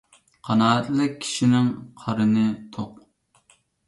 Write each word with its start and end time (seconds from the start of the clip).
قانائەتلىك 0.47 1.19
كىشىنىڭ 1.25 1.67
قارنى 2.05 2.47
توق. 2.79 2.97